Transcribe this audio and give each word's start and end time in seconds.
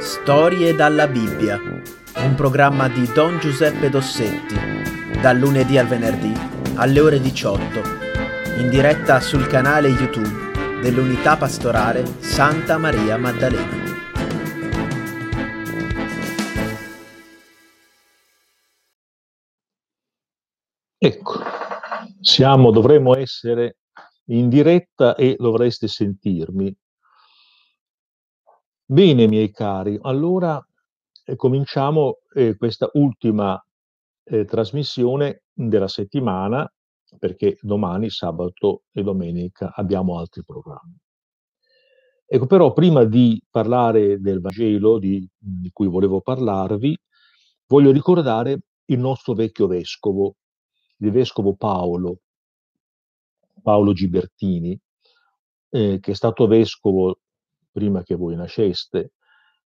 Storie 0.00 0.74
dalla 0.74 1.06
Bibbia, 1.06 1.58
un 1.58 2.34
programma 2.34 2.88
di 2.88 3.04
Don 3.12 3.38
Giuseppe 3.38 3.90
Dossetti, 3.90 4.54
dal 5.20 5.36
lunedì 5.36 5.76
al 5.76 5.86
venerdì 5.88 6.32
alle 6.76 7.00
ore 7.00 7.20
18, 7.20 7.80
in 8.60 8.70
diretta 8.70 9.20
sul 9.20 9.46
canale 9.46 9.88
YouTube 9.88 10.80
dell'Unità 10.80 11.36
Pastorale 11.36 12.02
Santa 12.20 12.78
Maria 12.78 13.18
Maddalena. 13.18 13.76
Ecco, 20.96 21.40
siamo, 22.22 22.70
dovremmo 22.70 23.14
essere 23.16 23.76
in 24.28 24.48
diretta 24.48 25.14
e 25.14 25.36
dovreste 25.38 25.88
sentirmi. 25.88 26.74
Bene, 28.90 29.28
miei 29.28 29.52
cari, 29.52 29.96
allora 30.02 30.60
eh, 31.24 31.36
cominciamo 31.36 32.22
eh, 32.34 32.56
questa 32.56 32.90
ultima 32.94 33.56
eh, 34.24 34.44
trasmissione 34.44 35.44
della 35.52 35.86
settimana, 35.86 36.68
perché 37.16 37.56
domani, 37.60 38.10
sabato 38.10 38.82
e 38.90 39.04
domenica 39.04 39.72
abbiamo 39.76 40.18
altri 40.18 40.42
programmi. 40.44 40.96
Ecco, 42.26 42.46
però 42.46 42.72
prima 42.72 43.04
di 43.04 43.40
parlare 43.48 44.18
del 44.20 44.40
Vangelo 44.40 44.98
di, 44.98 45.24
di 45.38 45.70
cui 45.72 45.86
volevo 45.86 46.20
parlarvi, 46.20 46.98
voglio 47.68 47.92
ricordare 47.92 48.58
il 48.86 48.98
nostro 48.98 49.34
vecchio 49.34 49.68
vescovo, 49.68 50.34
il 50.96 51.12
vescovo 51.12 51.54
Paolo, 51.54 52.22
Paolo 53.62 53.92
Gibertini, 53.92 54.76
eh, 55.68 56.00
che 56.00 56.10
è 56.10 56.14
stato 56.14 56.48
vescovo 56.48 57.20
prima 57.80 58.02
che 58.02 58.14
voi 58.14 58.36
nasceste, 58.36 59.12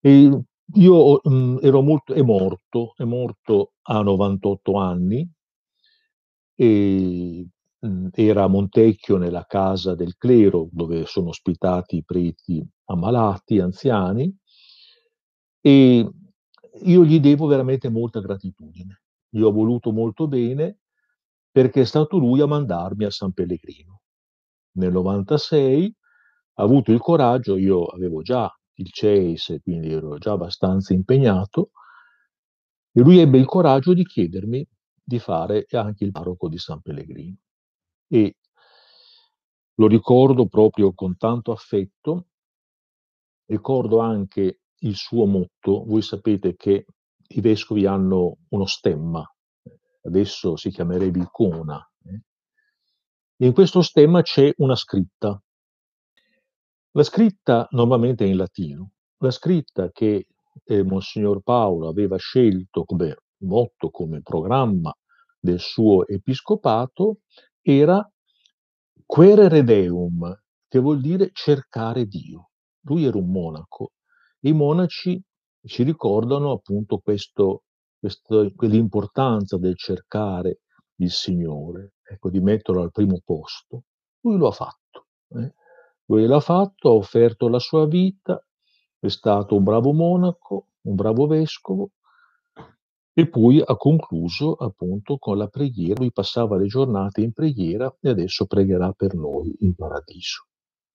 E 0.01 0.43
io 0.75 1.21
mh, 1.23 1.33
mm, 1.33 1.59
ero 1.63 1.83
molto, 1.83 2.15
è 2.15 2.23
morto, 2.23 2.95
è 2.97 3.05
morto 3.05 3.75
a 3.83 4.03
98 4.03 4.77
anni, 4.77 5.31
e, 6.57 7.47
mh, 7.79 7.87
mm, 7.87 8.07
era 8.13 8.43
a 8.43 8.49
Montecchio 8.49 9.19
nella 9.19 9.45
casa 9.47 9.95
del 9.95 10.17
clero 10.17 10.69
dove 10.73 11.07
sono 11.07 11.29
ospitati 11.29 11.99
i 11.99 12.05
preti 12.05 12.61
ammalati, 12.87 13.61
anziani, 13.61 14.37
e 15.61 16.11
io 16.83 17.05
gli 17.05 17.21
devo 17.21 17.47
veramente 17.47 17.89
molta 17.89 18.19
gratitudine 18.21 19.03
gli 19.31 19.41
ho 19.41 19.51
voluto 19.51 19.93
molto 19.93 20.29
bene 20.29 20.79
perché 21.51 21.83
è 21.83 21.85
stato 21.85 22.19
lui 22.19 22.41
a 22.41 22.47
mandarmi 22.47 23.05
a 23.05 23.11
San 23.11 23.33
Pellegrino. 23.33 24.03
Nel 24.73 24.93
96 24.93 25.95
ha 26.55 26.63
avuto 26.63 26.93
il 26.93 27.01
coraggio, 27.01 27.57
io 27.57 27.87
avevo 27.87 28.23
già 28.23 28.53
il 28.75 28.91
CEIS, 28.91 29.59
quindi 29.63 29.93
ero 29.93 30.19
già 30.19 30.33
abbastanza 30.33 30.93
impegnato, 30.93 31.71
e 32.93 33.01
lui 33.01 33.19
ebbe 33.19 33.39
il 33.39 33.47
coraggio 33.47 33.95
di 33.95 34.05
chiedermi 34.05 34.67
di 35.03 35.19
fare 35.19 35.67
anche 35.71 36.05
il 36.05 36.13
parroco 36.13 36.49
di 36.49 36.59
San 36.59 36.81
Pellegrino. 36.81 37.37
E 38.09 38.37
lo 39.75 39.87
ricordo 39.87 40.47
proprio 40.47 40.93
con 40.93 41.17
tanto 41.17 41.53
affetto, 41.53 42.27
ricordo 43.47 43.99
anche 43.99 44.61
il 44.83 44.95
suo 44.95 45.27
motto, 45.27 45.85
voi 45.85 46.03
sapete 46.03 46.55
che 46.57 46.87
i 47.33 47.41
vescovi 47.41 47.87
hanno 47.87 48.39
uno 48.49 48.67
stemma, 48.67 49.25
adesso 50.03 50.57
si 50.57 50.71
chiamerebbe 50.71 51.21
icona. 51.21 51.79
Eh. 52.05 52.23
In 53.45 53.53
questo 53.53 53.83
stemma 53.83 54.23
c'è 54.23 54.53
una 54.57 54.75
scritta. 54.75 55.41
La 56.93 57.03
scritta 57.05 57.69
normalmente 57.71 58.25
è 58.25 58.29
in 58.29 58.37
latino. 58.37 58.93
La 59.19 59.31
scritta 59.31 59.91
che 59.93 60.27
eh, 60.65 60.83
Monsignor 60.83 61.41
Paolo 61.43 61.89
aveva 61.89 62.17
scelto 62.17 62.85
come 62.85 63.17
motto, 63.43 63.91
come 63.91 64.23
programma 64.23 64.93
del 65.39 65.61
suo 65.61 66.07
episcopato 66.07 67.21
era 67.63 68.07
Querere 69.07 69.63
Deum, 69.63 70.43
che 70.67 70.79
vuol 70.81 71.01
dire 71.01 71.31
cercare 71.33 72.07
Dio. 72.07 72.51
Lui 72.83 73.05
era 73.05 73.17
un 73.17 73.31
monaco. 73.31 73.93
I 74.41 74.53
monaci 74.53 75.23
ci 75.65 75.83
ricordano 75.83 76.53
appunto 76.53 76.99
questo, 76.99 77.65
questo, 77.99 78.53
l'importanza 78.61 79.59
del 79.59 79.77
cercare 79.77 80.61
il 80.97 81.11
Signore, 81.11 81.95
ecco, 82.03 82.31
di 82.31 82.41
metterlo 82.41 82.83
al 82.83 82.91
primo 82.91 83.21
posto. 83.25 83.85
Lui 84.21 84.37
lo 84.37 84.49
ha 84.49 84.53
fatto. 84.53 85.07
Eh? 85.31 85.55
Lui 86.07 86.27
l'ha 86.27 86.41
fatto, 86.41 86.91
ha 86.91 86.95
offerto 86.95 87.49
la 87.49 87.59
sua 87.59 87.87
vita, 87.87 88.43
è 88.99 89.09
stato 89.09 89.57
un 89.57 89.63
bravo 89.63 89.93
monaco, 89.93 90.67
un 90.83 90.95
bravo 90.95 91.27
vescovo, 91.27 91.93
e 93.13 93.29
poi 93.29 93.63
ha 93.65 93.77
concluso 93.77 94.55
appunto 94.55 95.19
con 95.19 95.37
la 95.37 95.49
preghiera. 95.49 96.01
Lui 96.01 96.13
passava 96.13 96.57
le 96.57 96.67
giornate 96.67 97.21
in 97.21 97.33
preghiera 97.33 97.95
e 98.01 98.09
adesso 98.09 98.47
pregherà 98.47 98.93
per 98.93 99.15
noi 99.15 99.55
in 99.61 99.75
paradiso. 99.75 100.47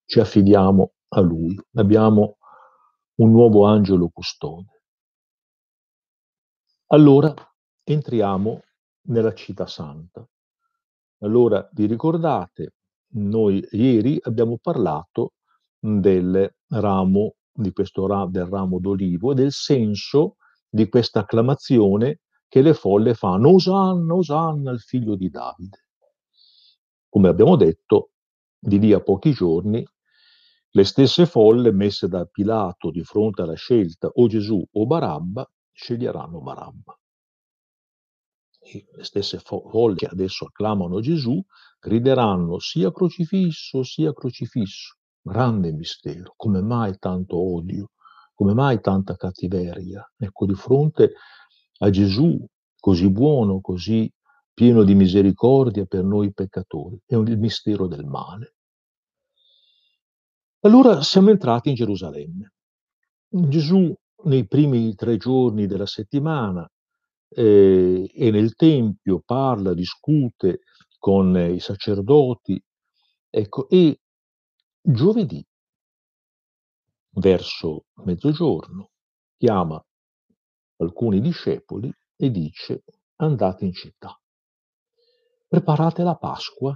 Ci 0.05 0.19
affidiamo 0.19 0.93
a 1.09 1.19
lui. 1.21 1.57
Abbiamo 1.73 2.37
un 3.15 3.31
nuovo 3.31 3.65
angelo 3.65 4.09
custode. 4.09 4.81
Allora 6.87 7.33
entriamo 7.83 8.61
nella 9.07 9.33
città 9.33 9.65
santa. 9.67 10.27
Allora 11.19 11.67
vi 11.71 11.85
ricordate, 11.85 12.73
noi 13.15 13.65
ieri 13.71 14.19
abbiamo 14.23 14.57
parlato 14.61 15.33
del 15.79 16.53
ramo, 16.69 17.35
di 17.51 17.71
questo 17.71 18.05
ra- 18.05 18.27
del 18.29 18.45
ramo 18.45 18.79
d'olivo 18.79 19.31
e 19.31 19.35
del 19.35 19.51
senso 19.51 20.35
di 20.67 20.89
questa 20.89 21.21
acclamazione 21.21 22.19
che 22.47 22.61
le 22.61 22.73
folle 22.73 23.13
fanno 23.13 23.49
Osanna, 23.53 24.13
Osanna, 24.13 24.71
il 24.71 24.79
figlio 24.79 25.15
di 25.15 25.29
Davide. 25.29 25.85
Come 27.07 27.29
abbiamo 27.29 27.55
detto, 27.55 28.11
di 28.59 28.79
lì 28.79 28.91
a 28.91 28.99
pochi 28.99 29.31
giorni 29.31 29.85
le 30.75 30.83
stesse 30.83 31.25
folle 31.25 31.71
messe 31.71 32.09
da 32.09 32.25
Pilato 32.25 32.91
di 32.91 33.01
fronte 33.01 33.41
alla 33.41 33.55
scelta 33.55 34.09
o 34.09 34.27
Gesù 34.27 34.61
o 34.73 34.85
Barabba 34.85 35.49
sceglieranno 35.71 36.41
Barabba. 36.41 36.99
E 38.59 38.85
le 38.93 39.03
stesse 39.05 39.39
folle 39.39 39.95
che 39.95 40.07
adesso 40.07 40.47
acclamano 40.47 40.99
Gesù 40.99 41.41
grideranno 41.79 42.59
sia 42.59 42.91
crocifisso 42.91 43.83
sia 43.83 44.11
crocifisso. 44.11 44.97
Grande 45.21 45.71
mistero, 45.71 46.33
come 46.35 46.61
mai 46.61 46.97
tanto 46.99 47.37
odio, 47.37 47.91
come 48.33 48.53
mai 48.53 48.81
tanta 48.81 49.15
cattiveria? 49.15 50.05
Ecco, 50.17 50.45
di 50.45 50.55
fronte 50.55 51.13
a 51.79 51.89
Gesù 51.89 52.45
così 52.77 53.09
buono, 53.09 53.61
così 53.61 54.11
pieno 54.53 54.83
di 54.83 54.93
misericordia 54.93 55.85
per 55.85 56.03
noi 56.03 56.33
peccatori, 56.33 57.01
è 57.05 57.15
il 57.15 57.37
mistero 57.37 57.87
del 57.87 58.03
male. 58.03 58.54
Allora 60.65 61.03
siamo 61.03 61.29
entrati 61.29 61.69
in 61.69 61.75
Gerusalemme. 61.75 62.53
Gesù 63.27 63.93
nei 64.23 64.47
primi 64.47 64.95
tre 64.95 65.15
giorni 65.17 65.67
della 65.67 65.85
settimana 65.85 66.67
eh, 67.29 68.09
e 68.11 68.31
nel 68.31 68.55
Tempio 68.55 69.21
parla, 69.23 69.75
discute 69.75 70.61
con 70.97 71.37
eh, 71.37 71.51
i 71.51 71.59
sacerdoti, 71.59 72.59
ecco, 73.29 73.69
e 73.69 73.99
giovedì, 74.81 75.45
verso 77.11 77.85
mezzogiorno, 78.03 78.89
chiama 79.37 79.79
alcuni 80.77 81.21
discepoli 81.21 81.93
e 82.15 82.31
dice 82.31 82.85
andate 83.17 83.65
in 83.65 83.73
città, 83.73 84.19
preparate 85.47 86.01
la 86.01 86.15
Pasqua 86.15 86.75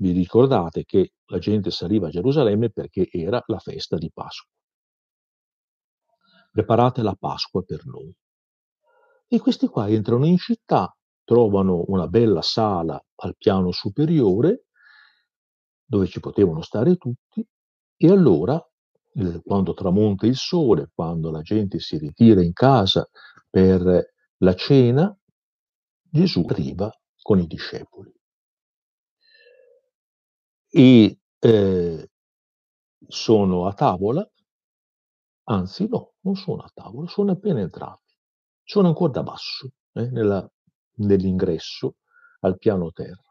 vi 0.00 0.12
ricordate 0.12 0.84
che 0.84 1.14
la 1.26 1.38
gente 1.38 1.70
saliva 1.70 2.08
a 2.08 2.10
Gerusalemme 2.10 2.70
perché 2.70 3.08
era 3.10 3.42
la 3.46 3.58
festa 3.58 3.96
di 3.96 4.10
Pasqua. 4.12 4.52
Preparate 6.52 7.02
la 7.02 7.14
Pasqua 7.14 7.62
per 7.62 7.84
noi. 7.86 8.14
E 9.26 9.38
questi 9.40 9.66
qua 9.66 9.88
entrano 9.88 10.24
in 10.24 10.38
città, 10.38 10.94
trovano 11.24 11.84
una 11.88 12.06
bella 12.06 12.42
sala 12.42 13.02
al 13.16 13.36
piano 13.36 13.70
superiore 13.72 14.64
dove 15.84 16.06
ci 16.06 16.20
potevano 16.20 16.62
stare 16.62 16.96
tutti 16.96 17.46
e 17.96 18.10
allora, 18.10 18.58
eh, 19.14 19.42
quando 19.42 19.74
tramonta 19.74 20.26
il 20.26 20.36
sole, 20.36 20.90
quando 20.94 21.30
la 21.30 21.42
gente 21.42 21.80
si 21.80 21.98
ritira 21.98 22.42
in 22.42 22.52
casa 22.52 23.08
per 23.50 24.14
la 24.36 24.54
cena, 24.54 25.14
Gesù 26.00 26.46
arriva 26.48 26.90
con 27.20 27.40
i 27.40 27.46
discepoli 27.46 28.17
e 30.70 31.18
eh, 31.38 32.10
sono 33.06 33.66
a 33.66 33.72
tavola, 33.72 34.28
anzi 35.44 35.88
no, 35.88 36.14
non 36.20 36.36
sono 36.36 36.62
a 36.62 36.70
tavola, 36.72 37.08
sono 37.08 37.32
appena 37.32 37.60
entrati, 37.60 38.14
sono 38.62 38.88
ancora 38.88 39.12
da 39.12 39.22
basso, 39.22 39.70
eh, 39.92 40.10
nella, 40.10 40.46
nell'ingresso, 40.96 41.96
al 42.40 42.56
piano 42.58 42.90
terra. 42.92 43.22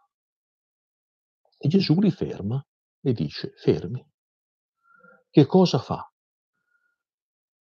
E 1.60 1.68
Gesù 1.68 2.00
li 2.00 2.12
ferma 2.12 2.64
e 3.02 3.14
dice, 3.14 3.54
fermi. 3.58 4.06
Che 5.30 5.46
cosa 5.46 5.80
fa? 5.80 6.10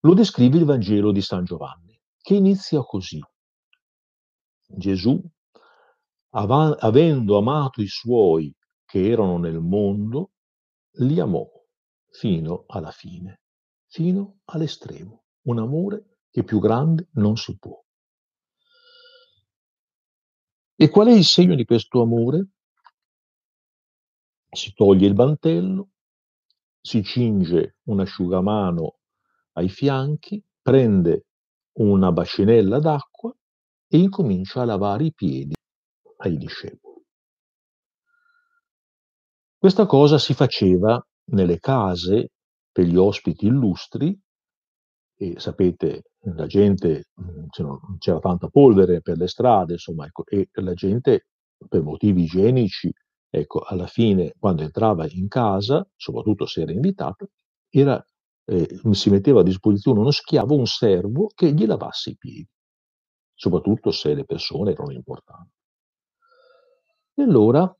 Lo 0.00 0.14
descrive 0.14 0.58
il 0.58 0.64
Vangelo 0.64 1.12
di 1.12 1.20
San 1.20 1.44
Giovanni, 1.44 1.98
che 2.18 2.34
inizia 2.34 2.80
così. 2.82 3.20
Gesù, 4.68 5.20
av- 6.30 6.76
avendo 6.80 7.36
amato 7.38 7.80
i 7.80 7.86
suoi 7.86 8.54
che 8.86 9.10
erano 9.10 9.36
nel 9.36 9.60
mondo, 9.60 10.32
li 10.98 11.20
amò 11.20 11.46
fino 12.08 12.64
alla 12.68 12.92
fine, 12.92 13.42
fino 13.86 14.38
all'estremo. 14.46 15.24
Un 15.46 15.58
amore 15.58 16.18
che 16.30 16.42
più 16.42 16.58
grande 16.58 17.08
non 17.12 17.36
si 17.36 17.56
può. 17.58 17.78
E 20.78 20.88
qual 20.88 21.08
è 21.08 21.12
il 21.12 21.24
segno 21.24 21.54
di 21.54 21.64
questo 21.64 22.02
amore? 22.02 22.48
Si 24.50 24.72
toglie 24.74 25.06
il 25.06 25.14
mantello, 25.14 25.90
si 26.80 27.02
cinge 27.02 27.78
un 27.84 28.00
asciugamano 28.00 28.98
ai 29.52 29.68
fianchi, 29.68 30.42
prende 30.60 31.26
una 31.78 32.12
bacinella 32.12 32.78
d'acqua 32.78 33.34
e 33.88 33.98
incomincia 33.98 34.62
a 34.62 34.64
lavare 34.64 35.04
i 35.04 35.12
piedi 35.12 35.54
ai 36.18 36.36
discepoli. 36.36 36.85
Questa 39.66 39.86
cosa 39.86 40.16
si 40.16 40.32
faceva 40.32 41.04
nelle 41.32 41.58
case 41.58 42.28
per 42.70 42.84
gli 42.84 42.94
ospiti 42.94 43.46
illustri 43.46 44.16
e 45.16 45.40
sapete, 45.40 46.04
la 46.36 46.46
gente, 46.46 47.06
c'era 47.98 48.20
tanta 48.20 48.46
polvere 48.46 49.00
per 49.00 49.16
le 49.16 49.26
strade, 49.26 49.72
insomma, 49.72 50.06
ecco, 50.06 50.24
e 50.24 50.48
la 50.52 50.72
gente 50.74 51.26
per 51.68 51.82
motivi 51.82 52.22
igienici, 52.22 52.92
ecco, 53.28 53.58
alla 53.58 53.88
fine, 53.88 54.34
quando 54.38 54.62
entrava 54.62 55.04
in 55.08 55.26
casa, 55.26 55.84
soprattutto 55.96 56.46
se 56.46 56.60
era 56.60 56.70
invitato, 56.70 57.30
era, 57.68 58.00
eh, 58.44 58.80
si 58.92 59.10
metteva 59.10 59.40
a 59.40 59.42
disposizione 59.42 59.98
uno 59.98 60.12
schiavo, 60.12 60.54
un 60.54 60.66
servo, 60.66 61.26
che 61.34 61.52
gli 61.52 61.66
lavasse 61.66 62.10
i 62.10 62.16
piedi, 62.16 62.48
soprattutto 63.34 63.90
se 63.90 64.14
le 64.14 64.24
persone 64.24 64.70
erano 64.70 64.92
importanti. 64.92 65.50
E 67.14 67.22
allora 67.22 67.76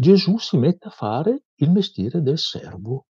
Gesù 0.00 0.38
si 0.38 0.56
mette 0.56 0.86
a 0.86 0.90
fare 0.92 1.46
il 1.56 1.72
mestiere 1.72 2.22
del 2.22 2.38
servo. 2.38 3.08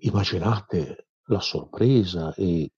Immaginate 0.00 1.08
la 1.28 1.40
sorpresa 1.40 2.34
e, 2.34 2.70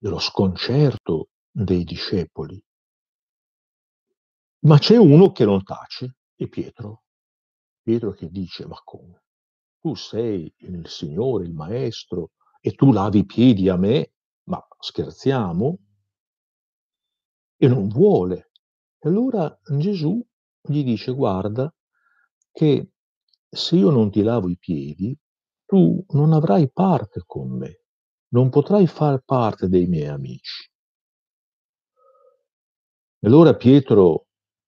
lo 0.00 0.18
sconcerto 0.18 1.30
dei 1.50 1.84
discepoli. 1.84 2.62
Ma 4.66 4.76
c'è 4.76 4.98
uno 4.98 5.32
che 5.32 5.46
non 5.46 5.62
tace, 5.62 6.18
è 6.34 6.46
Pietro. 6.48 7.04
Pietro 7.80 8.12
che 8.12 8.28
dice, 8.28 8.66
ma 8.66 8.78
come? 8.84 9.22
Tu 9.80 9.94
sei 9.94 10.52
il 10.58 10.86
Signore, 10.86 11.46
il 11.46 11.54
Maestro, 11.54 12.32
e 12.60 12.72
tu 12.72 12.92
lavi 12.92 13.20
i 13.20 13.24
piedi 13.24 13.70
a 13.70 13.76
me? 13.76 14.12
Ma 14.48 14.62
scherziamo? 14.78 15.78
E 17.56 17.68
non 17.68 17.88
vuole. 17.88 18.45
E 18.98 19.08
allora 19.08 19.58
Gesù 19.78 20.24
gli 20.60 20.82
dice, 20.82 21.12
guarda, 21.12 21.72
che 22.50 22.90
se 23.48 23.76
io 23.76 23.90
non 23.90 24.10
ti 24.10 24.22
lavo 24.22 24.48
i 24.48 24.56
piedi, 24.58 25.16
tu 25.64 26.04
non 26.10 26.32
avrai 26.32 26.70
parte 26.70 27.22
con 27.26 27.56
me, 27.56 27.82
non 28.28 28.50
potrai 28.50 28.86
far 28.86 29.22
parte 29.24 29.68
dei 29.68 29.86
miei 29.86 30.08
amici. 30.08 30.70
E 33.18 33.26
allora 33.28 33.54
Pietro 33.54 34.26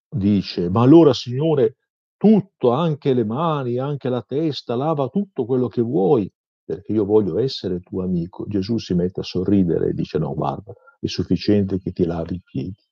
dice, 0.08 0.68
ma 0.68 0.82
allora 0.82 1.12
Signore, 1.12 1.76
tutto, 2.16 2.70
anche 2.70 3.14
le 3.14 3.24
mani, 3.24 3.78
anche 3.78 4.08
la 4.08 4.22
testa, 4.22 4.74
lava 4.74 5.08
tutto 5.08 5.44
quello 5.44 5.68
che 5.68 5.82
vuoi, 5.82 6.30
perché 6.64 6.92
io 6.92 7.04
voglio 7.04 7.38
essere 7.38 7.80
tuo 7.80 8.02
amico. 8.02 8.44
Gesù 8.48 8.78
si 8.78 8.94
mette 8.94 9.20
a 9.20 9.22
sorridere 9.22 9.88
e 9.88 9.92
dice, 9.92 10.18
no, 10.18 10.34
guarda, 10.34 10.72
è 10.98 11.06
sufficiente 11.06 11.78
che 11.78 11.92
ti 11.92 12.04
lavi 12.04 12.34
i 12.34 12.42
piedi. 12.42 12.87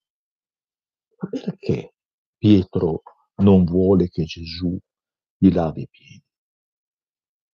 Ma 1.18 1.28
perché 1.28 1.94
Pietro 2.36 3.02
non 3.36 3.64
vuole 3.64 4.08
che 4.08 4.24
Gesù 4.24 4.78
gli 5.36 5.52
lavi 5.52 5.82
i 5.82 5.88
piedi? 5.88 6.24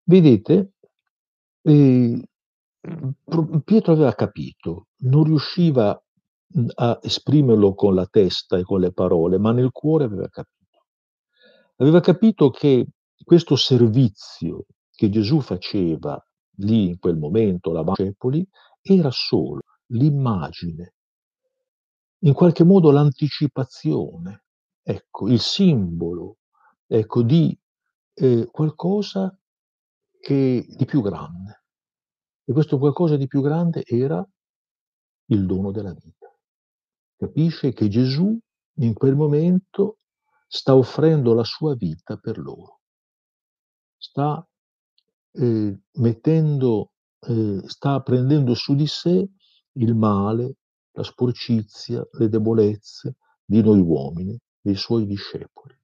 Vedete, 0.05 0.73
eh, 1.63 2.23
Pietro 3.65 3.93
aveva 3.93 4.15
capito, 4.15 4.89
non 5.03 5.25
riusciva 5.25 6.03
a 6.75 6.99
esprimerlo 7.03 7.75
con 7.75 7.95
la 7.95 8.07
testa 8.07 8.57
e 8.57 8.63
con 8.63 8.81
le 8.81 8.93
parole, 8.93 9.39
ma 9.39 9.53
nel 9.53 9.71
cuore 9.71 10.05
aveva 10.05 10.29
capito. 10.29 10.87
Aveva 11.77 12.01
capito 12.01 12.51
che 12.51 12.87
questo 13.23 13.57
servizio 13.57 14.65
che 14.91 15.11
Gesù 15.11 15.41
faceva 15.41 16.23
lì 16.57 16.89
in 16.89 16.99
quel 16.99 17.17
momento, 17.17 17.73
la 17.73 17.85
Cepoli, 17.95 18.47
era 18.83 19.11
solo 19.11 19.63
l'immagine, 19.93 20.95
in 22.21 22.33
qualche 22.33 22.65
modo 22.65 22.91
l'anticipazione, 22.91 24.45
ecco, 24.83 25.29
il 25.29 25.41
simbolo, 25.41 26.39
ecco, 26.87 27.23
di 27.23 27.59
eh, 28.15 28.49
qualcosa 28.51 29.37
che 30.21 30.67
di 30.69 30.85
più 30.85 31.01
grande. 31.01 31.65
E 32.45 32.53
questo 32.53 32.79
qualcosa 32.79 33.17
di 33.17 33.27
più 33.27 33.41
grande 33.41 33.85
era 33.85 34.27
il 35.27 35.47
dono 35.47 35.71
della 35.71 35.95
vita. 35.95 36.27
Capisce 37.17 37.73
che 37.73 37.89
Gesù 37.89 38.39
in 38.81 38.93
quel 38.95 39.15
momento 39.15 39.99
sta 40.47 40.75
offrendo 40.75 41.33
la 41.33 41.45
sua 41.45 41.75
vita 41.75 42.17
per 42.17 42.39
loro. 42.39 42.81
Sta 43.97 44.47
eh, 45.33 45.81
mettendo, 45.93 46.93
eh, 47.21 47.63
sta 47.67 48.01
prendendo 48.01 48.55
su 48.55 48.75
di 48.75 48.87
sé 48.87 49.31
il 49.75 49.95
male, 49.95 50.57
la 50.93 51.03
sporcizia, 51.03 52.07
le 52.13 52.29
debolezze 52.29 53.17
di 53.45 53.63
noi 53.63 53.81
uomini, 53.81 54.39
dei 54.61 54.75
suoi 54.77 55.07
discepoli. 55.07 55.75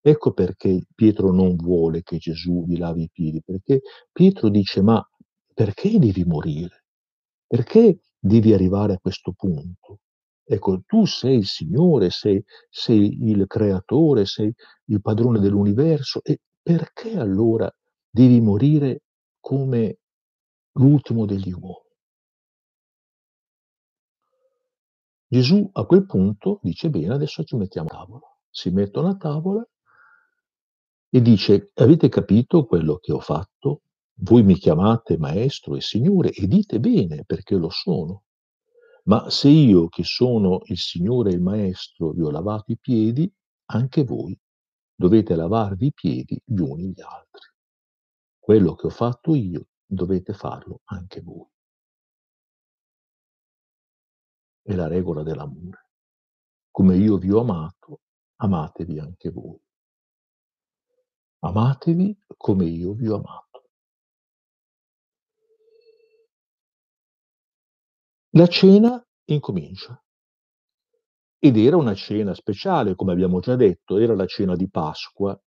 Ecco 0.00 0.32
perché 0.32 0.86
Pietro 0.94 1.32
non 1.32 1.56
vuole 1.56 2.02
che 2.02 2.18
Gesù 2.18 2.64
gli 2.66 2.76
lavi 2.76 3.04
i 3.04 3.10
piedi, 3.10 3.42
perché 3.42 3.80
Pietro 4.12 4.50
dice 4.50 4.82
ma 4.82 5.02
perché 5.54 5.98
devi 5.98 6.24
morire? 6.24 6.84
Perché 7.46 8.00
devi 8.18 8.52
arrivare 8.52 8.94
a 8.94 8.98
questo 8.98 9.32
punto? 9.32 10.00
Ecco, 10.46 10.82
tu 10.84 11.06
sei 11.06 11.38
il 11.38 11.46
Signore, 11.46 12.10
sei, 12.10 12.42
sei 12.68 13.30
il 13.30 13.46
creatore, 13.46 14.26
sei 14.26 14.52
il 14.86 15.00
padrone 15.00 15.40
dell'universo 15.40 16.22
e 16.22 16.40
perché 16.60 17.16
allora 17.16 17.70
devi 18.10 18.40
morire 18.40 19.04
come 19.40 19.98
l'ultimo 20.72 21.24
degli 21.24 21.52
uomini? 21.52 21.83
Gesù 25.34 25.68
a 25.72 25.84
quel 25.84 26.06
punto 26.06 26.60
dice 26.62 26.90
bene, 26.90 27.12
adesso 27.12 27.42
ci 27.42 27.56
mettiamo 27.56 27.88
a 27.88 27.96
tavola. 27.96 28.36
Si 28.48 28.70
mettono 28.70 29.08
a 29.08 29.16
tavola 29.16 29.68
e 31.08 31.20
dice, 31.20 31.72
avete 31.74 32.08
capito 32.08 32.66
quello 32.66 32.98
che 32.98 33.10
ho 33.10 33.18
fatto? 33.18 33.82
Voi 34.18 34.44
mi 34.44 34.54
chiamate 34.54 35.18
maestro 35.18 35.74
e 35.74 35.80
signore 35.80 36.30
e 36.30 36.46
dite 36.46 36.78
bene 36.78 37.24
perché 37.24 37.56
lo 37.56 37.68
sono. 37.68 38.22
Ma 39.06 39.28
se 39.28 39.48
io 39.48 39.88
che 39.88 40.04
sono 40.04 40.60
il 40.66 40.78
signore 40.78 41.30
e 41.30 41.34
il 41.34 41.42
maestro 41.42 42.12
vi 42.12 42.22
ho 42.22 42.30
lavato 42.30 42.70
i 42.70 42.78
piedi, 42.78 43.28
anche 43.72 44.04
voi 44.04 44.38
dovete 44.94 45.34
lavarvi 45.34 45.86
i 45.86 45.92
piedi 45.92 46.40
gli 46.44 46.60
uni 46.60 46.92
gli 46.92 47.00
altri. 47.00 47.50
Quello 48.38 48.76
che 48.76 48.86
ho 48.86 48.90
fatto 48.90 49.34
io 49.34 49.66
dovete 49.84 50.32
farlo 50.32 50.82
anche 50.84 51.20
voi. 51.22 51.50
È 54.66 54.74
la 54.74 54.86
regola 54.86 55.22
dell'amore. 55.22 55.90
Come 56.70 56.96
io 56.96 57.18
vi 57.18 57.30
ho 57.30 57.40
amato, 57.40 58.00
amatevi 58.36 58.98
anche 58.98 59.30
voi. 59.30 59.60
Amatevi 61.40 62.18
come 62.38 62.64
io 62.64 62.94
vi 62.94 63.08
ho 63.08 63.16
amato. 63.16 63.68
La 68.30 68.46
cena 68.46 69.06
incomincia. 69.26 70.02
Ed 71.38 71.58
era 71.58 71.76
una 71.76 71.94
cena 71.94 72.32
speciale, 72.32 72.94
come 72.94 73.12
abbiamo 73.12 73.40
già 73.40 73.56
detto, 73.56 73.98
era 73.98 74.14
la 74.14 74.24
cena 74.24 74.56
di 74.56 74.70
Pasqua 74.70 75.38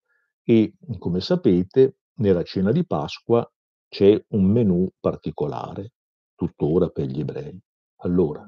e, 0.44 0.76
come 1.00 1.22
sapete, 1.22 2.02
nella 2.18 2.44
cena 2.44 2.72
di 2.72 2.86
Pasqua 2.86 3.52
c'è 3.90 4.24
un 4.30 4.46
menù 4.46 4.88
particolare, 5.00 5.94
tuttora 6.36 6.90
per 6.90 7.08
gli 7.08 7.22
ebrei. 7.22 7.60
Allora, 8.02 8.48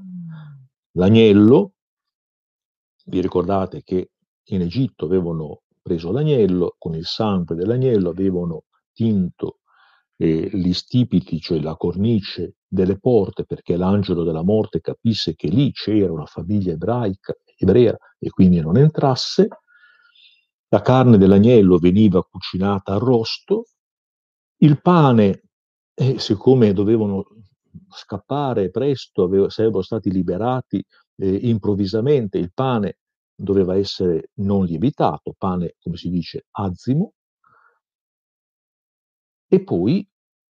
l'agnello, 0.93 1.74
vi 3.05 3.22
ricordate 3.22 3.81
che 3.84 4.12
in 4.50 4.62
Egitto 4.62 5.05
avevano 5.05 5.62
preso 5.81 6.12
l'agnello, 6.12 6.75
con 6.77 6.96
il 6.96 7.05
sangue 7.05 7.55
dell'agnello 7.55 8.10
avevano 8.10 8.63
tinto 8.93 9.60
eh, 10.17 10.50
gli 10.51 10.74
stipiti, 10.74 11.39
cioè 11.39 11.60
la 11.60 11.75
cornice 11.75 12.55
delle 12.67 13.00
porte 13.00 13.46
perché 13.46 13.77
l'angelo 13.77 14.24
della 14.24 14.43
morte 14.43 14.81
capisse 14.81 15.36
che 15.36 15.48
lì 15.48 15.72
c'era 15.72 16.12
una 16.12 16.25
famiglia 16.25 16.74
ebraica, 16.74 17.34
ebrea 17.55 17.98
e 18.19 18.29
quindi 18.29 18.60
non 18.60 18.77
entrasse. 18.77 19.48
La 20.72 20.81
carne 20.81 21.17
dell'agnello 21.17 21.77
veniva 21.77 22.22
cucinata 22.24 22.93
arrosto, 22.93 23.65
il 24.58 24.79
pane, 24.81 25.43
eh, 25.96 26.19
siccome 26.19 26.74
dovevano 26.74 27.25
scappare 27.89 28.69
presto, 28.69 29.24
aveva, 29.24 29.50
sarebbero 29.50 29.81
stati 29.81 30.12
liberati 30.12 30.83
eh, 31.17 31.36
improvvisamente, 31.48 32.38
il 32.38 32.51
pane 32.53 32.98
doveva 33.36 33.75
essere 33.75 34.31
non 34.36 34.65
lievitato, 34.65 35.33
pane, 35.38 35.75
come 35.81 35.98
si 35.98 36.09
dice, 36.09 36.45
azimo, 36.51 37.13
e 39.48 39.63
poi 39.63 40.07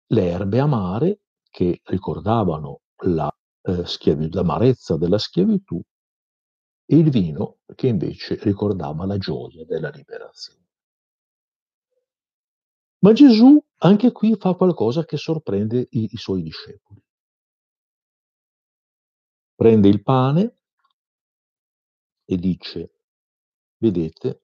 le 0.08 0.26
erbe 0.30 0.60
amare 0.60 1.20
che 1.50 1.82
ricordavano 1.84 2.82
la, 3.06 3.32
eh, 3.64 3.86
schiavi- 3.86 4.32
l'amarezza 4.32 4.98
della 4.98 5.18
schiavitù 5.18 5.82
e 6.88 6.98
il 6.98 7.10
vino 7.10 7.58
che 7.76 7.88
invece 7.88 8.38
ricordava 8.42 9.06
la 9.06 9.18
gioia 9.18 9.66
della 9.66 9.90
liberazione. 9.90 10.64
Ma 13.00 13.14
Gesù 13.14 13.62
anche 13.80 14.12
qui 14.12 14.36
fa 14.36 14.54
qualcosa 14.54 15.06
che 15.06 15.18
sorprende 15.18 15.88
i, 15.92 16.10
i 16.12 16.18
suoi 16.18 16.42
discepoli. 16.42 17.05
Prende 19.56 19.88
il 19.88 20.04
pane 20.04 20.54
e 22.26 22.36
dice, 22.36 23.00
vedete, 23.78 24.44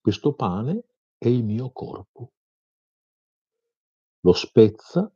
questo 0.00 0.34
pane 0.34 0.86
è 1.16 1.28
il 1.28 1.44
mio 1.44 1.70
corpo. 1.70 2.32
Lo 4.22 4.32
spezza, 4.32 5.14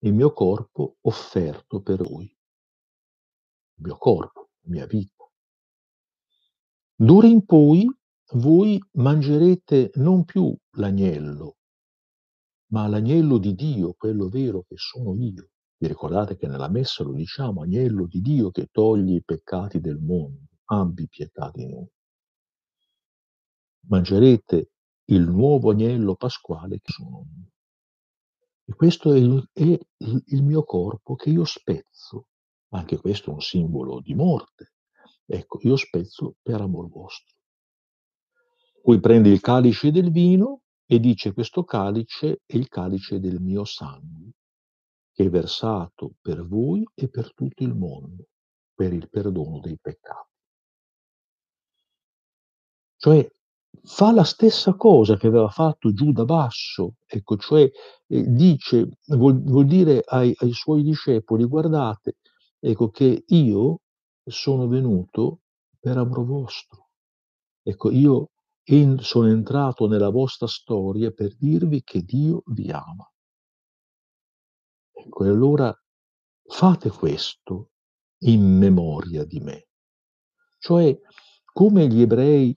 il 0.00 0.14
mio 0.14 0.32
corpo 0.32 0.96
offerto 1.02 1.80
per 1.80 2.02
voi. 2.02 2.24
Il 2.24 3.84
mio 3.84 3.96
corpo, 3.96 4.50
la 4.62 4.70
mia 4.70 4.86
vita. 4.86 5.30
D'ora 6.96 7.28
in 7.28 7.44
poi 7.44 7.86
voi 8.32 8.82
mangerete 8.94 9.92
non 9.94 10.24
più 10.24 10.52
l'agnello, 10.72 11.58
ma 12.72 12.88
l'agnello 12.88 13.38
di 13.38 13.54
Dio, 13.54 13.94
quello 13.94 14.28
vero 14.28 14.64
che 14.66 14.76
sono 14.76 15.14
io. 15.14 15.49
Vi 15.80 15.86
ricordate 15.86 16.36
che 16.36 16.46
nella 16.46 16.68
messa 16.68 17.02
lo 17.02 17.14
diciamo, 17.14 17.62
agnello 17.62 18.06
di 18.06 18.20
Dio 18.20 18.50
che 18.50 18.68
toglie 18.70 19.14
i 19.14 19.22
peccati 19.24 19.80
del 19.80 19.98
mondo, 19.98 20.48
abbi 20.66 21.08
pietà 21.08 21.50
di 21.54 21.66
noi. 21.66 21.90
Mangerete 23.86 24.72
il 25.06 25.22
nuovo 25.22 25.70
agnello 25.70 26.16
pasquale 26.16 26.80
che 26.80 26.92
sono 26.92 27.24
io. 27.34 27.50
E 28.66 28.74
questo 28.74 29.14
è 29.14 29.18
il, 29.18 29.48
è 29.54 29.80
il, 29.96 30.42
mio 30.42 30.64
corpo 30.64 31.14
che 31.14 31.30
io 31.30 31.46
spezzo. 31.46 32.26
Anche 32.72 32.98
questo 32.98 33.30
è 33.30 33.32
un 33.32 33.40
simbolo 33.40 34.00
di 34.00 34.14
morte. 34.14 34.74
Ecco, 35.24 35.60
io 35.62 35.76
spezzo 35.76 36.36
per 36.42 36.60
amor 36.60 36.90
vostro. 36.90 37.38
Poi 38.82 39.00
prende 39.00 39.30
il 39.30 39.40
calice 39.40 39.90
del 39.90 40.10
vino 40.10 40.60
e 40.84 41.00
dice 41.00 41.32
questo 41.32 41.64
calice 41.64 42.42
è 42.44 42.56
il 42.56 42.68
calice 42.68 43.18
del 43.18 43.40
mio 43.40 43.64
sangue, 43.64 44.32
è 45.24 45.30
versato 45.30 46.14
per 46.20 46.46
voi 46.46 46.86
e 46.94 47.08
per 47.08 47.32
tutto 47.34 47.62
il 47.62 47.74
mondo, 47.74 48.28
per 48.74 48.92
il 48.92 49.08
perdono 49.08 49.60
dei 49.60 49.78
peccati. 49.80 50.28
Cioè 52.96 53.30
fa 53.82 54.12
la 54.12 54.24
stessa 54.24 54.74
cosa 54.74 55.16
che 55.16 55.26
aveva 55.26 55.48
fatto 55.48 55.92
Giuda 55.92 56.24
Basso, 56.24 56.96
ecco, 57.06 57.36
cioè 57.36 57.62
eh, 58.06 58.30
dice, 58.30 58.98
vuol, 59.06 59.42
vuol 59.42 59.66
dire 59.66 60.02
ai, 60.04 60.34
ai, 60.38 60.52
suoi 60.52 60.82
discepoli, 60.82 61.44
guardate, 61.44 62.16
ecco 62.58 62.90
che 62.90 63.24
io 63.26 63.80
sono 64.22 64.68
venuto 64.68 65.40
per 65.78 65.96
amor 65.96 66.24
vostro. 66.24 66.88
Ecco, 67.62 67.90
io 67.90 68.30
en- 68.64 68.98
sono 69.00 69.28
entrato 69.28 69.86
nella 69.86 70.10
vostra 70.10 70.46
storia 70.46 71.10
per 71.10 71.34
dirvi 71.36 71.82
che 71.82 72.02
Dio 72.02 72.42
vi 72.46 72.70
ama. 72.70 73.09
Ecco, 75.04 75.24
e 75.24 75.28
allora 75.28 75.74
fate 76.42 76.90
questo 76.90 77.70
in 78.24 78.42
memoria 78.58 79.24
di 79.24 79.40
me. 79.40 79.68
Cioè, 80.58 80.98
come 81.52 81.86
gli 81.86 82.02
ebrei 82.02 82.54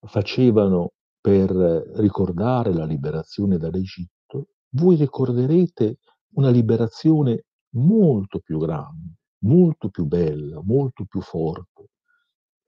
facevano 0.00 0.92
per 1.20 1.50
ricordare 1.50 2.74
la 2.74 2.84
liberazione 2.84 3.56
dall'Egitto, 3.56 4.48
voi 4.70 4.96
ricorderete 4.96 5.98
una 6.34 6.50
liberazione 6.50 7.46
molto 7.70 8.40
più 8.40 8.58
grande, 8.58 9.16
molto 9.44 9.88
più 9.88 10.04
bella, 10.04 10.60
molto 10.62 11.06
più 11.06 11.22
forte. 11.22 11.90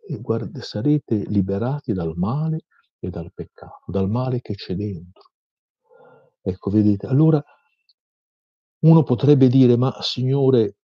E 0.09 0.19
guarda, 0.19 0.62
sarete 0.62 1.25
liberati 1.27 1.93
dal 1.93 2.15
male 2.17 2.62
e 2.99 3.11
dal 3.11 3.31
peccato, 3.35 3.91
dal 3.91 4.09
male 4.09 4.41
che 4.41 4.55
c'è 4.55 4.75
dentro. 4.75 5.31
Ecco, 6.41 6.71
vedete, 6.71 7.07
allora 7.07 7.45
uno 8.80 9.02
potrebbe 9.02 9.49
dire, 9.49 9.76
ma 9.76 9.94
Signore, 10.00 10.76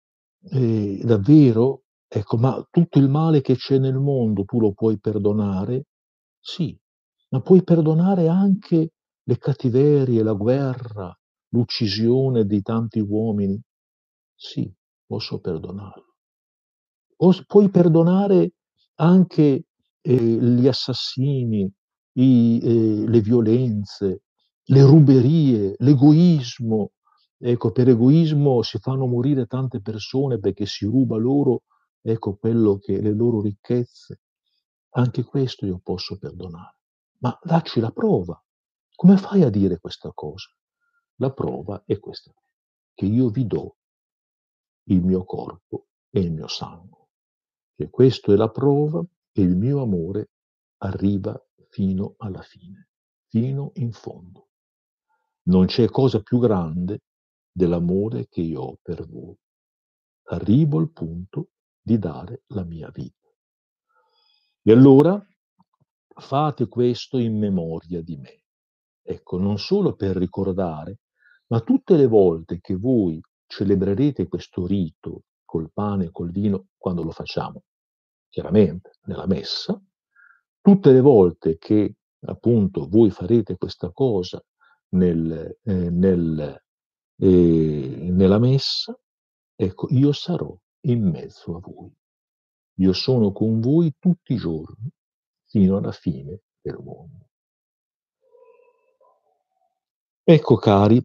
eh, 0.50 1.00
davvero? 1.02 1.82
Ecco, 2.08 2.36
ma 2.36 2.64
tutto 2.70 2.98
il 2.98 3.08
male 3.08 3.40
che 3.40 3.56
c'è 3.56 3.78
nel 3.78 3.98
mondo 3.98 4.44
tu 4.44 4.60
lo 4.60 4.72
puoi 4.72 4.98
perdonare? 4.98 5.86
Sì, 6.40 6.76
ma 7.30 7.40
puoi 7.40 7.62
perdonare 7.64 8.28
anche 8.28 8.92
le 9.22 9.38
cattiverie, 9.38 10.22
la 10.22 10.32
guerra, 10.34 11.16
l'uccisione 11.50 12.44
di 12.46 12.62
tanti 12.62 13.00
uomini? 13.00 13.60
Sì, 14.34 14.72
posso 15.06 15.40
perdonarlo. 15.40 16.14
puoi 17.46 17.70
perdonare 17.70 18.52
anche 18.96 19.64
eh, 20.00 20.14
gli 20.16 20.66
assassini, 20.66 21.70
i, 22.18 22.60
eh, 22.62 23.08
le 23.08 23.20
violenze, 23.20 24.22
le 24.64 24.82
ruberie, 24.84 25.74
l'egoismo. 25.78 26.90
Ecco, 27.38 27.70
per 27.70 27.88
egoismo 27.88 28.62
si 28.62 28.78
fanno 28.78 29.06
morire 29.06 29.46
tante 29.46 29.80
persone 29.80 30.38
perché 30.38 30.64
si 30.64 30.86
ruba 30.86 31.16
loro, 31.16 31.64
ecco, 32.00 32.36
quello 32.36 32.78
che 32.78 33.00
le 33.00 33.12
loro 33.12 33.42
ricchezze. 33.42 34.20
Anche 34.96 35.22
questo 35.24 35.66
io 35.66 35.78
posso 35.82 36.16
perdonare. 36.16 36.78
Ma 37.18 37.38
dacci 37.42 37.80
la 37.80 37.90
prova. 37.90 38.42
Come 38.94 39.18
fai 39.18 39.42
a 39.42 39.50
dire 39.50 39.78
questa 39.78 40.10
cosa? 40.14 40.48
La 41.16 41.30
prova 41.32 41.82
è 41.84 41.98
questa, 41.98 42.32
che 42.94 43.04
io 43.04 43.28
vi 43.28 43.46
do 43.46 43.76
il 44.84 45.02
mio 45.04 45.24
corpo 45.24 45.88
e 46.08 46.20
il 46.20 46.32
mio 46.32 46.48
sangue. 46.48 47.08
E 47.74 47.90
questa 47.90 48.32
è 48.32 48.36
la 48.36 48.50
prova 48.50 49.04
che 49.30 49.42
il 49.42 49.54
mio 49.54 49.82
amore 49.82 50.30
arriva 50.78 51.38
fino 51.68 52.14
alla 52.18 52.40
fine, 52.40 52.88
fino 53.26 53.72
in 53.74 53.92
fondo. 53.92 54.48
Non 55.48 55.66
c'è 55.66 55.90
cosa 55.90 56.22
più 56.22 56.38
grande 56.38 57.02
dell'amore 57.56 58.28
che 58.28 58.42
io 58.42 58.60
ho 58.60 58.78
per 58.82 59.08
voi. 59.08 59.34
Arrivo 60.28 60.78
al 60.78 60.92
punto 60.92 61.48
di 61.80 61.98
dare 61.98 62.42
la 62.48 62.64
mia 62.64 62.90
vita. 62.92 63.26
E 64.62 64.72
allora 64.72 65.24
fate 66.18 66.68
questo 66.68 67.16
in 67.16 67.38
memoria 67.38 68.02
di 68.02 68.16
me. 68.18 68.42
Ecco, 69.02 69.38
non 69.38 69.56
solo 69.56 69.94
per 69.94 70.16
ricordare, 70.16 70.98
ma 71.46 71.60
tutte 71.60 71.96
le 71.96 72.06
volte 72.06 72.58
che 72.60 72.76
voi 72.76 73.18
celebrerete 73.46 74.28
questo 74.28 74.66
rito 74.66 75.22
col 75.44 75.70
pane 75.72 76.06
e 76.06 76.10
col 76.10 76.32
vino, 76.32 76.66
quando 76.76 77.02
lo 77.02 77.12
facciamo, 77.12 77.62
chiaramente 78.28 78.98
nella 79.04 79.26
messa, 79.26 79.80
tutte 80.60 80.92
le 80.92 81.00
volte 81.00 81.56
che 81.56 81.94
appunto 82.26 82.86
voi 82.86 83.10
farete 83.10 83.56
questa 83.56 83.90
cosa 83.92 84.44
nel, 84.90 85.56
eh, 85.62 85.90
nel, 85.90 86.65
eh, 87.18 88.08
nella 88.10 88.38
messa, 88.38 88.98
ecco, 89.54 89.88
io 89.90 90.12
sarò 90.12 90.56
in 90.86 91.08
mezzo 91.08 91.56
a 91.56 91.60
voi. 91.60 91.92
Io 92.78 92.92
sono 92.92 93.32
con 93.32 93.60
voi 93.60 93.94
tutti 93.98 94.34
i 94.34 94.36
giorni 94.36 94.90
fino 95.46 95.78
alla 95.78 95.92
fine 95.92 96.42
del 96.60 96.78
mondo. 96.82 97.28
Ecco 100.22 100.56
cari, 100.56 101.04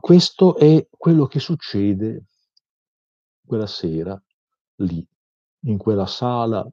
questo 0.00 0.56
è 0.56 0.88
quello 0.90 1.26
che 1.26 1.38
succede 1.38 2.24
quella 3.44 3.66
sera 3.66 4.20
lì, 4.76 5.06
in 5.66 5.76
quella 5.78 6.06
sala 6.06 6.66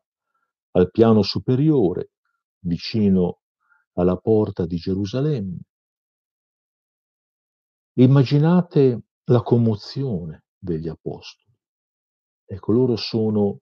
al 0.71 0.89
piano 0.89 1.21
superiore, 1.21 2.11
vicino 2.59 3.41
alla 3.93 4.15
porta 4.15 4.65
di 4.65 4.77
Gerusalemme. 4.77 5.59
Immaginate 7.95 9.01
la 9.25 9.41
commozione 9.41 10.45
degli 10.57 10.87
apostoli. 10.87 11.53
Ecco, 12.45 12.71
loro 12.71 12.95
sono 12.95 13.59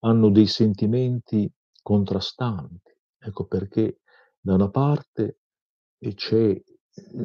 hanno 0.00 0.30
dei 0.30 0.46
sentimenti 0.46 1.50
contrastanti. 1.82 2.90
Ecco 3.18 3.44
perché 3.46 4.00
da 4.40 4.54
una 4.54 4.70
parte 4.70 5.40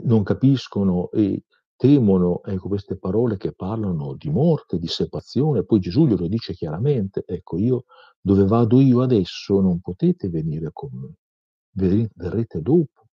non 0.04 0.24
capiscono 0.24 1.10
e 1.12 1.44
temono, 1.78 2.44
ecco, 2.44 2.68
queste 2.68 2.98
parole 2.98 3.38
che 3.38 3.54
parlano 3.54 4.16
di 4.16 4.30
morte, 4.30 4.78
di 4.78 4.88
separazione, 4.88 5.64
poi 5.64 5.80
Gesù 5.80 6.06
glielo 6.06 6.28
dice 6.28 6.54
chiaramente, 6.54 7.24
ecco, 7.26 7.58
io 7.58 7.86
dove 8.20 8.46
vado 8.46 8.82
io 8.82 9.02
adesso 9.02 9.62
non 9.62 9.80
potete 9.80 10.30
venire 10.30 10.70
con 10.74 10.90
me, 10.92 11.16
verrete 12.14 12.62
dopo. 12.62 13.05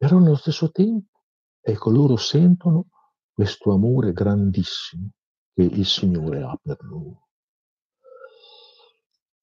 Però 0.00 0.18
nello 0.18 0.36
stesso 0.36 0.70
tempo, 0.70 1.20
ecco, 1.60 1.90
loro 1.90 2.16
sentono 2.16 2.86
questo 3.34 3.70
amore 3.70 4.14
grandissimo 4.14 5.10
che 5.52 5.62
il 5.62 5.84
Signore 5.84 6.40
ha 6.40 6.58
per 6.62 6.78
loro. 6.84 7.28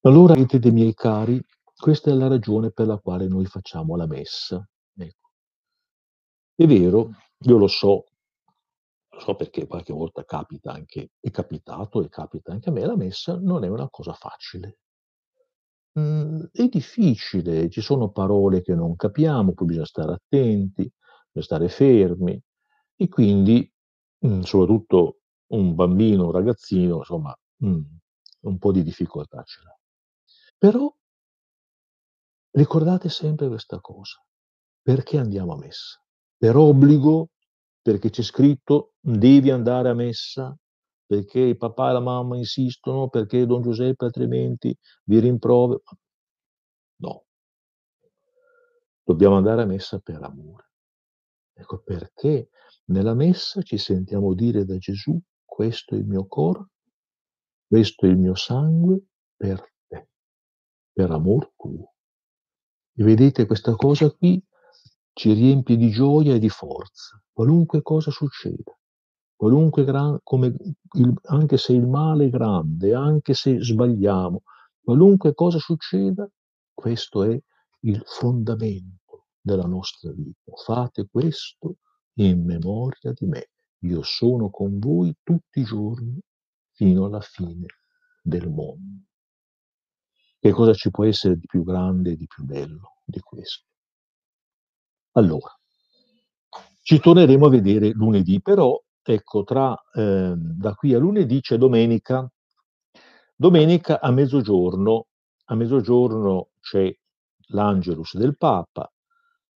Allora, 0.02 0.34
dei 0.34 0.72
miei 0.72 0.96
cari, 0.96 1.40
questa 1.76 2.10
è 2.10 2.16
la 2.16 2.28
ragione 2.28 2.72
per 2.72 2.88
la 2.88 2.98
quale 2.98 3.28
noi 3.28 3.46
facciamo 3.46 3.96
la 3.96 4.08
messa. 4.08 4.68
Ecco. 4.96 5.30
È 6.56 6.66
vero, 6.66 7.12
io 7.42 7.58
lo 7.58 7.68
so, 7.68 8.06
lo 9.10 9.20
so 9.20 9.36
perché 9.36 9.68
qualche 9.68 9.94
volta 9.94 10.26
capita 10.26 10.72
anche, 10.72 11.12
è 11.20 11.30
capitato 11.30 12.04
e 12.04 12.10
capita 12.10 12.52
anche 12.52 12.70
a 12.70 12.72
me, 12.72 12.84
la 12.84 12.96
messa 12.96 13.38
non 13.40 13.64
è 13.64 13.68
una 13.68 13.90
cosa 13.92 14.14
facile. 14.14 14.80
Mhmm, 15.98 16.50
è 16.52 16.68
difficile, 16.68 17.70
ci 17.70 17.82
sono 17.82 18.10
parole 18.12 18.62
che 18.62 18.76
non 18.76 18.96
capiamo, 18.96 19.54
poi 19.54 19.66
bisogna 19.68 19.86
stare 19.86 20.14
attenti, 20.14 20.84
bisogna 21.32 21.46
stare 21.46 21.70
fermi 21.70 22.40
e 22.96 23.08
quindi, 23.10 23.70
mhmm, 24.20 24.42
soprattutto 24.42 25.20
un 25.54 25.74
bambino, 25.76 26.26
un 26.26 26.32
ragazzino, 26.32 26.98
insomma, 26.98 27.36
mhmm, 27.64 27.98
un 28.42 28.58
po' 28.60 28.72
di 28.72 28.84
difficoltà 28.84 29.42
ce 29.44 29.62
l'ha. 29.64 29.76
Però 30.58 30.94
ricordate 32.56 33.10
sempre 33.10 33.48
questa 33.48 33.80
cosa: 33.80 34.22
perché 34.82 35.18
andiamo 35.18 35.54
a 35.54 35.58
messa? 35.58 36.02
Per 36.38 36.56
obbligo? 36.56 37.30
Perché 37.82 38.10
c'è 38.10 38.22
scritto: 38.24 38.94
"Devi 39.00 39.50
andare 39.52 39.90
a 39.90 39.94
messa"? 39.94 40.56
Perché 41.10 41.40
il 41.40 41.56
papà 41.58 41.90
e 41.90 41.94
la 41.94 42.00
mamma 42.02 42.36
insistono? 42.36 43.08
Perché 43.08 43.46
don 43.46 43.62
Giuseppe 43.62 44.04
altrimenti 44.06 44.76
vi 45.06 45.20
rimprover 45.20 45.80
No. 47.00 47.24
Dobbiamo 49.08 49.38
andare 49.38 49.62
a 49.62 49.66
messa 49.66 50.00
per 50.00 50.22
amore. 50.22 50.72
Ecco 51.54 51.82
perché 51.82 52.50
nella 52.88 53.14
messa 53.14 53.62
ci 53.62 53.78
sentiamo 53.78 54.34
dire 54.34 54.66
da 54.66 54.78
Gesù: 54.78 55.18
"Questo 55.46 55.96
è 55.96 55.98
il 56.00 56.06
mio 56.06 56.28
cor 56.28 56.68
questo 57.72 58.06
è 58.06 58.10
il 58.10 58.18
mio 58.18 58.34
sangue 58.36 59.02
per 59.36 59.62
te, 59.88 60.08
per 60.94 61.12
amor 61.12 61.52
tuo". 61.58 61.92
E 62.96 63.04
vedete 63.04 63.46
questa 63.46 63.76
cosa 63.76 64.10
qui 64.10 64.42
ci 65.14 65.34
riempie 65.34 65.76
di 65.78 65.90
gioia 65.90 66.36
e 66.36 66.40
di 66.40 66.50
forza, 66.50 67.22
qualunque 67.32 67.82
cosa 67.82 68.12
succeda, 68.12 68.77
qualunque 69.38 69.86
gran 69.86 70.20
come 70.24 70.48
il 70.98 71.14
anche 71.26 71.58
se 71.58 71.74
il 71.74 71.88
male 71.88 72.26
è 72.26 72.30
grande, 72.30 72.94
anche 72.94 73.34
se 73.34 73.64
sbagliamo, 73.64 74.42
qualunque 74.82 75.34
cosa 75.34 75.60
succeda, 75.60 76.28
questo 76.74 77.24
è 77.24 77.40
il 77.82 78.02
fondamento 78.06 79.28
della 79.40 79.68
nostra 79.68 80.12
vita. 80.12 80.52
Fate 80.66 81.08
questo 81.10 81.78
in 82.16 82.44
memoria 82.44 83.14
di 83.14 83.28
me. 83.28 83.50
Io 83.82 84.02
sono 84.02 84.50
con 84.50 84.80
voi 84.80 85.16
tutti 85.22 85.60
i 85.60 85.64
giorni 85.64 86.20
fino 86.72 87.06
alla 87.06 87.22
fine 87.22 87.66
del 88.22 88.50
mondo. 88.50 89.06
Che 90.40 90.52
cosa 90.52 90.74
ci 90.74 90.90
può 90.90 91.06
essere 91.06 91.38
di 91.38 91.46
più 91.46 91.64
grande 91.64 92.12
e 92.12 92.16
di 92.16 92.26
più 92.26 92.44
bello 92.44 93.02
di 93.06 93.20
questo? 93.20 93.66
Allora, 95.12 95.56
ci 96.82 97.00
torneremo 97.00 97.46
a 97.46 97.50
vedere 97.50 97.90
lunedì, 97.92 98.42
però 98.42 98.80
ecco 99.14 99.44
tra 99.44 99.76
ehm, 99.94 100.36
da 100.36 100.74
qui 100.74 100.94
a 100.94 101.00
lunedì 101.00 101.42
c'è 101.42 101.58
domenica. 101.58 102.30
Domenica 103.36 104.02
a 104.02 104.12
mezzogiorno, 104.12 105.08
a 105.46 105.56
mezzogiorno 105.56 106.50
c'è 106.60 106.92
l'Angelus 107.50 108.18
del 108.18 108.36
Papa, 108.36 108.92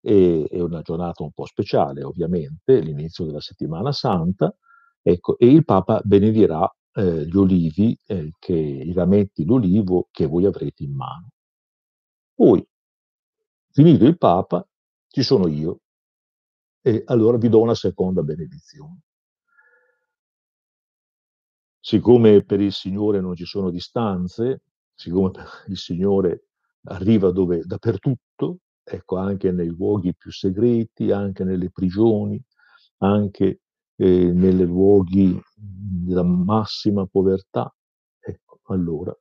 e 0.01 0.47
è 0.49 0.59
una 0.59 0.81
giornata 0.81 1.23
un 1.23 1.31
po' 1.31 1.45
speciale 1.45 2.03
ovviamente, 2.03 2.79
l'inizio 2.79 3.25
della 3.25 3.39
settimana 3.41 3.91
santa, 3.91 4.53
ecco, 5.01 5.37
e 5.37 5.47
il 5.47 5.63
Papa 5.63 6.01
benedirà 6.03 6.67
eh, 6.93 7.25
gli 7.25 7.37
olivi, 7.37 7.97
eh, 8.05 8.31
che, 8.39 8.53
i 8.53 8.93
rametti 8.93 9.45
d'olivo 9.45 10.07
che 10.11 10.25
voi 10.25 10.45
avrete 10.45 10.83
in 10.83 10.95
mano. 10.95 11.29
Poi, 12.33 12.65
finito 13.71 14.05
il 14.05 14.17
Papa, 14.17 14.67
ci 15.07 15.21
sono 15.21 15.47
io, 15.47 15.81
e 16.81 17.03
allora 17.05 17.37
vi 17.37 17.49
do 17.49 17.61
una 17.61 17.75
seconda 17.75 18.23
benedizione. 18.23 19.01
Siccome 21.83 22.43
per 22.43 22.61
il 22.61 22.71
Signore 22.71 23.21
non 23.21 23.35
ci 23.35 23.45
sono 23.45 23.71
distanze, 23.71 24.61
siccome 24.93 25.31
il 25.67 25.77
Signore 25.77 26.45
arriva 26.83 27.31
dove, 27.31 27.63
dappertutto, 27.65 28.59
ecco, 28.83 29.17
anche 29.17 29.51
nei 29.51 29.67
luoghi 29.67 30.15
più 30.15 30.31
segreti, 30.31 31.11
anche 31.11 31.43
nelle 31.43 31.71
prigioni, 31.71 32.41
anche 32.99 33.61
eh, 33.95 34.31
nei 34.31 34.55
luoghi 34.65 35.41
della 35.55 36.23
massima 36.23 37.05
povertà, 37.07 37.73
ecco, 38.19 38.59
allora 38.65 39.15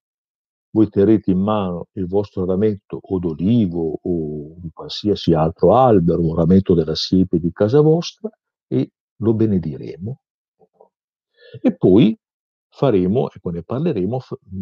voi 0.73 0.89
terrete 0.89 1.31
in 1.33 1.41
mano 1.41 1.89
il 1.93 2.07
vostro 2.07 2.45
rametto 2.45 3.01
o 3.01 3.19
d'olivo 3.19 3.99
o 4.03 4.55
di 4.59 4.71
qualsiasi 4.73 5.33
altro 5.33 5.75
albero, 5.75 6.21
un 6.21 6.37
rametto 6.37 6.75
della 6.75 6.95
siepe 6.95 7.41
di 7.41 7.51
casa 7.53 7.81
vostra 7.81 8.31
e 8.69 8.93
lo 9.17 9.35
benediremo. 9.35 10.21
E 11.61 11.77
poi 11.77 12.17
faremo, 12.81 13.31
ecco, 13.31 13.51
ne 13.51 13.63
parleremo, 13.63 14.21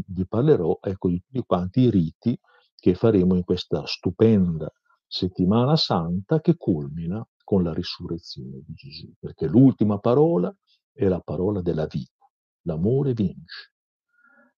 vi 0.09 0.26
parlerò 0.26 0.81
ecco, 0.83 1.09
di 1.09 1.20
tutti 1.20 1.44
quanti 1.46 1.83
i 1.83 1.90
riti 1.90 2.37
che 2.74 2.94
faremo 2.96 3.37
in 3.37 3.44
questa 3.44 3.87
stupenda 3.87 4.68
settimana 5.07 5.76
santa 5.76 6.40
che 6.40 6.57
culmina 6.57 7.24
con 7.44 7.62
la 7.62 7.72
risurrezione 7.72 8.64
di 8.66 8.74
Gesù, 8.74 9.14
perché 9.20 9.46
l'ultima 9.46 10.00
parola 10.00 10.52
è 10.92 11.07
la 11.07 11.20
parola 11.20 11.62
della 11.62 11.87
vita, 11.87 12.28
l'amore 12.62 13.12
vince. 13.12 13.74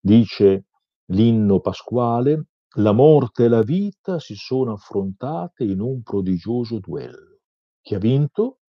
Dice 0.01 0.68
l'inno 1.11 1.61
pasquale, 1.61 2.46
la 2.77 2.92
morte 2.92 3.44
e 3.44 3.49
la 3.49 3.62
vita 3.62 4.18
si 4.18 4.37
sono 4.37 4.73
affrontate 4.73 5.64
in 5.64 5.81
un 5.81 6.03
prodigioso 6.03 6.79
duello. 6.79 7.40
Chi 7.83 7.94
ha 7.94 7.99
vinto? 7.99 8.61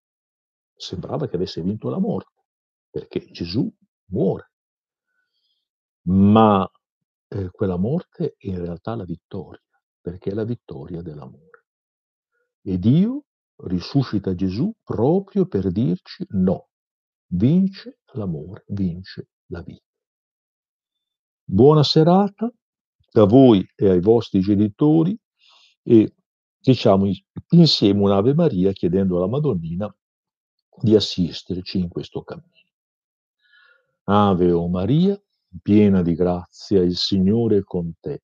Sembrava 0.75 1.29
che 1.29 1.37
avesse 1.37 1.61
vinto 1.61 1.87
la 1.87 1.99
morte, 1.99 2.43
perché 2.89 3.31
Gesù 3.31 3.73
muore. 4.07 4.50
Ma 6.03 6.69
eh, 7.27 7.49
quella 7.51 7.77
morte 7.77 8.35
è 8.37 8.47
in 8.47 8.59
realtà 8.59 8.95
la 8.95 9.05
vittoria, 9.05 9.61
perché 9.99 10.31
è 10.31 10.33
la 10.33 10.43
vittoria 10.43 11.01
dell'amore. 11.01 11.65
E 12.61 12.77
Dio 12.77 13.25
risuscita 13.63 14.33
Gesù 14.33 14.73
proprio 14.83 15.45
per 15.45 15.71
dirci 15.71 16.25
no, 16.29 16.69
vince 17.27 17.99
l'amore, 18.13 18.63
vince 18.67 19.29
la 19.47 19.61
vita. 19.61 19.85
Buona 21.43 21.83
serata 21.83 22.51
a 23.13 23.25
voi 23.25 23.65
e 23.75 23.89
ai 23.89 23.99
vostri 23.99 24.39
genitori 24.39 25.17
e 25.83 26.15
diciamo 26.57 27.05
insieme 27.49 28.01
un'Ave 28.01 28.33
Maria 28.33 28.71
chiedendo 28.71 29.17
alla 29.17 29.27
Madonnina 29.27 29.93
di 30.81 30.95
assisterci 30.95 31.79
in 31.79 31.89
questo 31.89 32.23
cammino. 32.23 32.49
Ave 34.03 34.51
o 34.51 34.67
Maria, 34.69 35.21
piena 35.61 36.01
di 36.01 36.13
grazia, 36.13 36.81
il 36.81 36.95
Signore 36.95 37.57
è 37.57 37.63
con 37.63 37.93
te. 37.99 38.23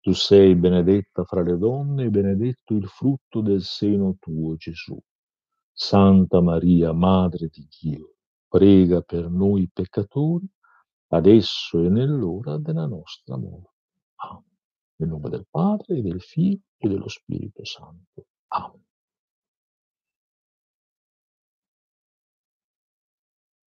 Tu 0.00 0.12
sei 0.12 0.54
benedetta 0.54 1.24
fra 1.24 1.42
le 1.42 1.58
donne 1.58 2.04
e 2.04 2.10
benedetto 2.10 2.74
il 2.74 2.86
frutto 2.86 3.40
del 3.40 3.62
seno 3.62 4.16
tuo, 4.20 4.54
Gesù. 4.56 4.98
Santa 5.72 6.40
Maria, 6.40 6.92
Madre 6.92 7.48
di 7.48 7.66
Dio, 7.80 8.14
prega 8.48 9.00
per 9.02 9.28
noi 9.28 9.68
peccatori, 9.72 10.48
adesso 11.08 11.82
e 11.82 11.88
nell'ora 11.88 12.56
della 12.58 12.86
nostra 12.86 13.36
morte. 13.36 13.74
Amen. 14.16 14.44
Nel 14.96 15.08
nome 15.08 15.28
del 15.28 15.46
Padre, 15.50 16.00
del 16.00 16.20
Figlio 16.20 16.62
e 16.78 16.88
dello 16.88 17.08
Spirito 17.08 17.64
Santo. 17.64 18.26
Amen. 18.48 18.85